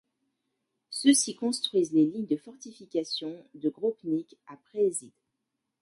Ceux-ci, 0.89 1.35
construisent 1.35 1.93
les 1.93 2.07
lignes 2.07 2.25
de 2.25 2.35
fortification 2.35 3.45
de 3.53 3.69
Grobnik 3.69 4.35
à 4.47 4.57
Prezid. 4.57 5.11